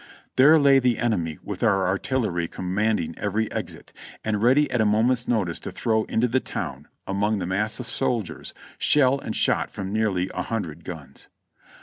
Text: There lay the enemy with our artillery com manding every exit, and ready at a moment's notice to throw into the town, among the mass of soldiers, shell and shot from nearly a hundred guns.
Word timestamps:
There 0.35 0.57
lay 0.57 0.79
the 0.79 0.97
enemy 0.97 1.37
with 1.43 1.61
our 1.61 1.85
artillery 1.85 2.47
com 2.47 2.73
manding 2.73 3.13
every 3.19 3.51
exit, 3.51 3.93
and 4.23 4.41
ready 4.41 4.67
at 4.71 4.81
a 4.81 4.83
moment's 4.85 5.27
notice 5.27 5.59
to 5.59 5.71
throw 5.71 6.05
into 6.05 6.27
the 6.27 6.39
town, 6.39 6.87
among 7.05 7.37
the 7.37 7.45
mass 7.45 7.79
of 7.79 7.85
soldiers, 7.85 8.55
shell 8.79 9.19
and 9.19 9.35
shot 9.35 9.69
from 9.69 9.93
nearly 9.93 10.27
a 10.33 10.41
hundred 10.41 10.83
guns. 10.85 11.27